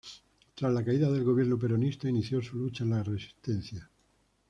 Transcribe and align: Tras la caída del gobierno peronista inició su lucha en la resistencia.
Tras 0.55 0.73
la 0.73 0.83
caída 0.83 1.11
del 1.11 1.23
gobierno 1.23 1.59
peronista 1.59 2.09
inició 2.09 2.41
su 2.41 2.57
lucha 2.57 2.83
en 2.83 2.89
la 2.89 3.03
resistencia. 3.03 3.87